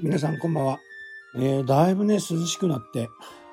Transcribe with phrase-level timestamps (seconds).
[0.00, 0.80] 皆さんこんばんは。
[1.36, 3.08] えー、だいぶね、涼しくなって、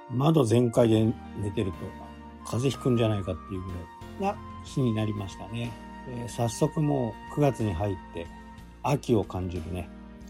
[0.10, 1.06] 窓全開で
[1.38, 1.78] 寝てると、
[2.46, 3.70] 風邪ひくんじゃないかっていうぐ
[4.24, 5.72] らいな日になりましたね。
[6.10, 8.26] えー、早速もう9月に入って、
[8.82, 9.88] 秋を感じるね、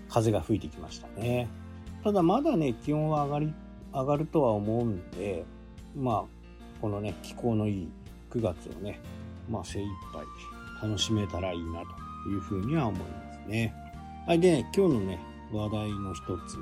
[0.09, 1.48] 風が吹いてきましたね。
[2.04, 3.54] ただまだね、気温は上がり、
[3.93, 5.46] 上がるとは思うんで、
[5.96, 7.90] まあ、このね、気候のいい
[8.32, 8.99] 9月をね、
[9.49, 11.84] まあ精一杯楽しめたらいいな
[12.23, 13.73] というふうには思いますね。
[14.27, 16.58] はい、でね、今日のね、話題の一つ。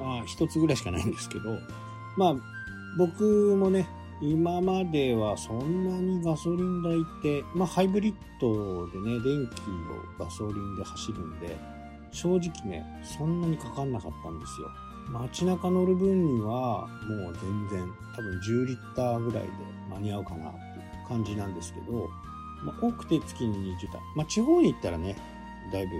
[0.00, 1.58] まあ、一つぐらいしかないんですけど、
[2.16, 2.36] まあ、
[2.96, 3.88] 僕もね、
[4.20, 9.60] 今まではそんなにガソリン代って、まあ、ハイブリッドでね、電気
[10.22, 11.56] をガソリンで走るんで、
[12.10, 14.68] 正直ね、そんなにかかんなかったんですよ。
[15.10, 19.50] 街中乗る分には、もう全然、多分10リッターぐらいで
[19.90, 20.62] 間に合うかなってい
[21.04, 22.08] う感じなんですけど、
[22.64, 24.00] まあ、多くて月に20ター。
[24.16, 25.16] まあ、地方に行ったらね、
[25.72, 25.92] だいぶ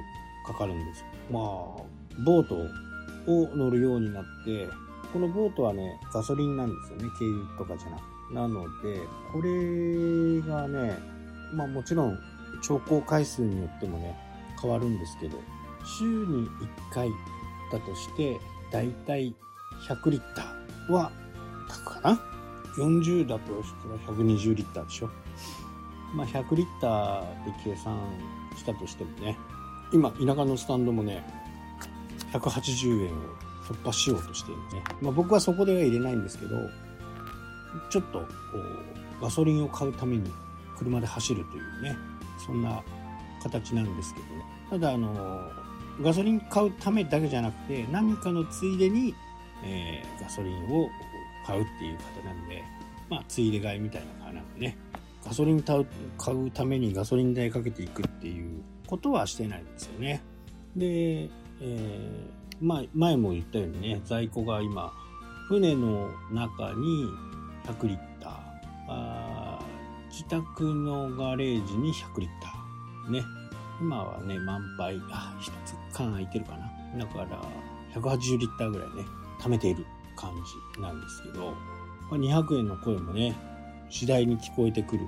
[0.47, 1.83] かかるんですまあ、
[2.25, 4.69] ボートを乗るようになって、
[5.13, 7.09] このボートはね、ガソリンなんですよね。
[7.19, 9.01] 軽油とかじゃなくなので、
[9.33, 10.99] これがね、
[11.55, 12.19] まあもちろん、
[12.63, 14.15] 調光回数によってもね、
[14.61, 15.39] 変わるんですけど、
[15.99, 16.49] 週に1
[16.93, 17.09] 回
[17.73, 18.39] だとして、
[18.71, 19.35] だいたい
[19.89, 21.11] 100リッターは
[21.69, 22.21] 炊くかな
[22.77, 25.11] ?40 だとしたら120リッターでしょ？
[26.15, 27.99] まあ100リッターで計算
[28.57, 29.39] したとしてもね、
[29.93, 31.25] 今、田舎のスタンドもね、
[32.33, 33.17] 180円を
[33.69, 34.85] 突破しようとしているね。
[35.01, 36.57] まあ、僕はそこでは入れないんですけど、
[37.91, 40.31] ちょっとこうガソリンを買うために
[40.77, 41.97] 車で走るというね、
[42.45, 42.83] そんな
[43.43, 44.45] 形なんですけどね。
[44.71, 45.51] ただ、あの、
[46.01, 49.15] ガソリン買うためだけじゃなくて、何かのついでに、
[49.65, 50.89] えー、ガソリンを
[51.47, 52.63] 買うっていう方なんで、
[53.11, 54.79] まあ、ついで買いみたいな感じなんでね、
[55.25, 55.79] ガソリン買
[56.35, 60.23] うためにガソリン代かけていくっていうことはしてないんですよね。
[60.77, 61.29] で、
[61.61, 64.93] えー、まあ、前も言ったようにね、在庫が今、
[65.49, 67.07] 船の中に
[67.65, 68.33] 100リッター、
[68.89, 69.79] あー
[70.11, 73.23] 自宅のガレージに100リッター、ね。
[73.81, 76.99] 今はね、満杯、あ、一つ缶空いてるかな。
[76.99, 77.41] だから、
[77.95, 79.05] 180リッターぐらいね、
[79.41, 79.87] 貯めている
[80.17, 80.33] 感
[80.75, 81.53] じなんですけど、
[82.11, 83.37] まあ、200円の声もね、
[83.91, 85.07] 次第に聞こえてくる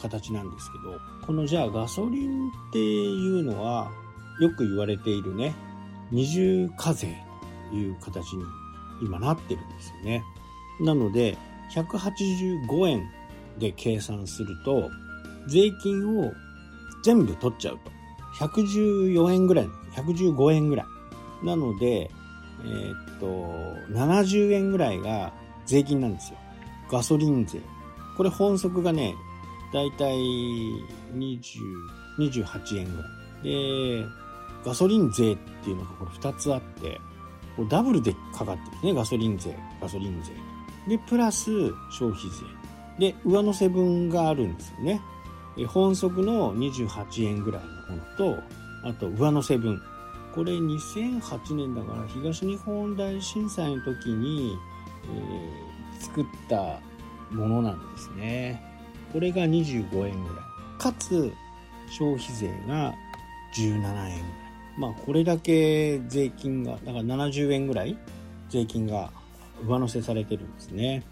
[0.00, 3.90] 形なんですけど、このじゃあガソリンっていうのは、
[4.40, 5.54] よく言われているね、
[6.12, 7.16] 二重課税
[7.70, 8.44] という形に
[9.02, 10.22] 今なってるんですよね。
[10.80, 11.36] なので、
[11.74, 13.10] 185円
[13.58, 14.90] で計算すると、
[15.48, 16.32] 税金を
[17.02, 17.90] 全部取っちゃうと。
[18.44, 21.46] 114円ぐらい、115円ぐらい。
[21.46, 22.10] なので、
[22.64, 23.26] えー、っと、
[23.90, 25.32] 70円ぐらいが
[25.66, 26.38] 税金なんですよ。
[26.90, 27.60] ガソリン税。
[28.16, 29.14] これ本則がね、
[29.72, 30.14] だいたい
[31.14, 31.40] 20、
[32.18, 33.08] 28円ぐら
[33.42, 33.42] い。
[33.42, 34.06] で、
[34.64, 37.00] ガソリン税っていうのがこれ2つあって、
[37.56, 38.94] こダブルでかかってるんですね。
[38.94, 40.32] ガソリン税、ガソリン税。
[40.88, 41.50] で、プラス
[41.90, 42.22] 消費
[42.98, 43.10] 税。
[43.12, 45.00] で、上乗せ分があるんですよね。
[45.58, 48.42] え本則の28円ぐらいのものと、
[48.84, 49.80] あと上乗せ分。
[50.34, 54.56] これ2008年だから東日本大震災の時に、
[55.04, 56.80] えー、作った
[57.30, 58.62] ものなんですね。
[59.12, 60.44] これが25円ぐらい。
[60.78, 61.32] かつ、
[61.90, 62.94] 消費税が
[63.54, 64.41] 17円ぐらい。
[64.76, 67.96] まあ、これだけ税金が、だから70円ぐらい
[68.48, 69.10] 税金が
[69.66, 71.02] 上乗せされてるんですね。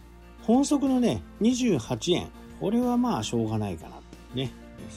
[0.42, 2.28] 本則のね、28円。
[2.60, 4.00] これはまあ、しょうがないかな。
[4.34, 4.50] ね。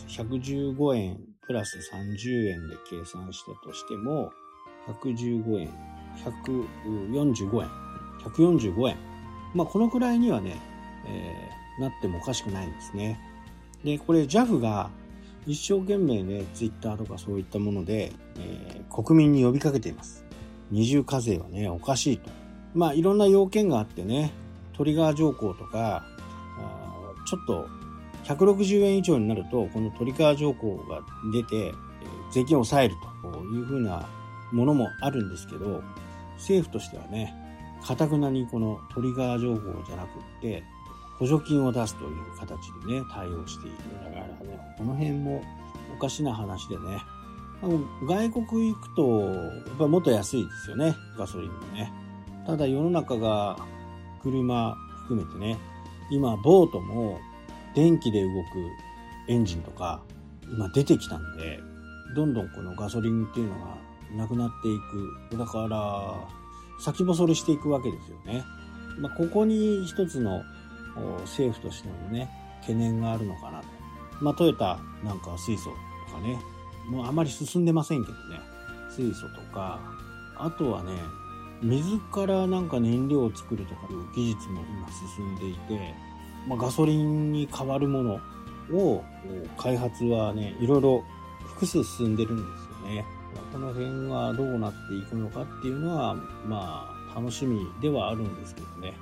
[0.07, 4.31] 115円プラス30円で計算したとしても、
[4.87, 5.69] 115円、
[6.23, 7.69] 145円、
[8.23, 8.97] 145円。
[9.53, 10.59] まあ、このくらいにはね、
[11.05, 13.19] えー、なってもおかしくないんですね。
[13.83, 14.89] で、これ JAF が
[15.45, 20.25] 一生懸命ね、ツイッターとかそういったもので、えー、国民に呼びかけています。
[20.71, 22.29] 二重課税はね、おかしいと。
[22.73, 24.31] まあ、いろんな要件があってね、
[24.73, 26.05] トリガー条項とか、
[26.57, 27.67] あちょっと
[28.23, 31.01] 160円以上になると、このトリガー条項が
[31.31, 31.73] 出て、
[32.31, 34.07] 税金を抑えるというふうな
[34.51, 35.83] ものもあるんですけど、
[36.37, 37.35] 政府としてはね、
[37.83, 40.63] かたくなにこのトリガー条項じゃなくって、
[41.23, 43.77] 補助金を出すという形でね、対応している。
[44.03, 45.41] だからね、この辺も
[45.95, 47.01] おかしな話でね、
[48.05, 51.93] 外国行くと、やっぱりもっと安いですよね、ガソリンもね。
[52.45, 53.57] ただ世の中が
[54.21, 55.57] 車含めてね、
[56.11, 57.21] 今ボートも
[57.73, 58.37] 電気で動く
[59.29, 60.01] エンジンとか
[60.51, 61.61] 今出てきたんで、
[62.17, 63.77] どんどんこのガソリンっていうのが
[64.17, 64.77] なくなってい
[65.31, 65.37] く。
[65.37, 66.15] だから、
[66.81, 68.43] 先細りしていくわけですよね。
[68.99, 70.43] まあ、ここに一つの
[71.21, 72.29] 政府としてのね、
[72.61, 73.67] 懸念があるのかなと。
[74.21, 75.71] まあ、トヨタなんかは水素
[76.07, 76.39] とかね、
[76.87, 78.39] もうあまり進んでませんけどね、
[78.89, 79.79] 水素とか、
[80.37, 80.91] あとはね、
[81.61, 85.93] 水からなんか燃料を作るとかいう技術も今進んでいて、
[86.47, 88.19] まあ、ガソリンに変わるもの
[88.73, 89.03] を
[89.57, 91.03] 開発はね、いろいろ
[91.45, 93.05] 複数進んでるんですよね。
[93.51, 98.93] この辺はどうなっていくのかっていうのは、まあ、楽しみではあるんですけどね。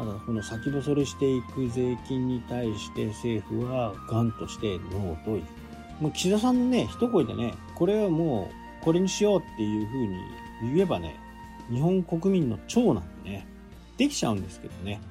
[0.00, 5.42] ただ、この先細りしていく税金に対して政府はガンとしてノーと言う。
[6.00, 8.50] もう岸田さんのね、一声でね、これはも
[8.80, 10.16] う、これにしようっていうふうに
[10.74, 11.16] 言えばね、
[11.70, 13.46] 日本国民の長なんでね、
[13.98, 15.02] できちゃうんですけどね、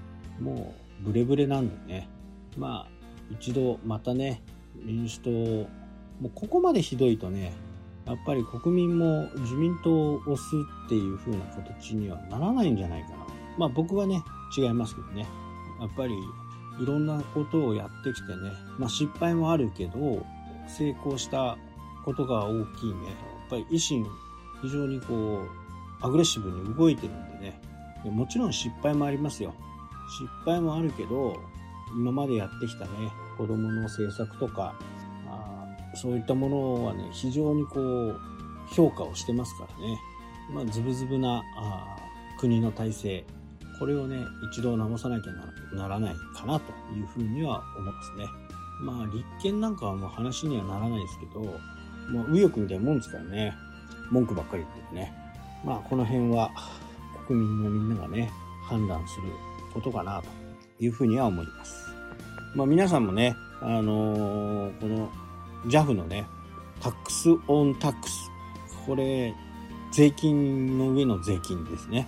[0.41, 2.09] もうブレブレなんでね、
[2.57, 2.91] まあ、
[3.29, 4.41] 一度またね、
[4.73, 5.67] 民主党、も
[6.23, 7.53] うここまでひどいとね、
[8.07, 10.41] やっぱり国民も自民党を押す
[10.85, 13.17] っていう風な形にはならないんじゃないかな。
[13.55, 14.23] まあ僕はね、
[14.55, 15.27] 違いますけどね。
[15.79, 16.13] やっぱり
[16.79, 20.25] いろんなことをやってきてね、まあ失敗もあるけど、
[20.67, 21.57] 成功した
[22.05, 23.07] ことが大きいね。
[23.07, 24.05] やっぱり維新、
[24.61, 27.61] 非常にこう、アグレッシブに動いてるんでね。
[28.05, 29.53] もちろん失敗もありますよ。
[30.09, 31.35] 失敗もあるけど、
[31.95, 34.75] 今までやってきたね、子供の政策とか、
[35.95, 38.19] そういったものはね、非常にこう、
[38.73, 39.99] 評価をしてますからね。
[40.53, 41.97] まあ、ズブズブなあ
[42.37, 43.25] 国の体制、
[43.79, 45.33] これをね、一度直さなきゃ
[45.73, 48.27] ならないかなというふうには思いますね。
[48.81, 51.41] まあ、立憲なんかはもう話にはならないですけど、
[52.11, 53.53] もう右翼みたいなもんですからね、
[54.11, 55.13] 文句ばっかり言ってね。
[55.63, 56.51] まあ、この辺は
[57.27, 58.31] 国民のみんながね、
[58.63, 59.27] 判断する
[59.73, 60.27] ことかなと
[60.83, 61.89] いうふうには思います。
[62.55, 65.09] まあ、皆さんもね、あのー、この
[65.67, 66.25] JAF のね、
[66.81, 68.31] タックスオンタックス。
[68.85, 69.33] これ、
[69.91, 72.07] 税金の上の税金ですね。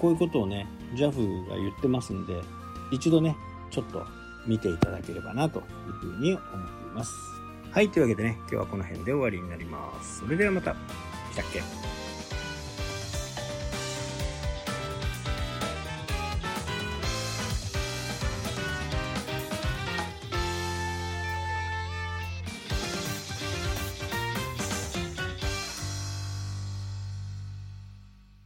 [0.00, 2.34] こういうことをね、JAF が言ってますんで、
[2.90, 3.36] 一度ね、
[3.70, 4.04] ちょっと
[4.46, 7.12] 見ていただければなというふうに思っています。
[7.70, 10.20] はい、というわけでね、今日はこの辺で終わりになります。
[10.20, 10.74] それではまた。
[11.32, 12.07] したっけ？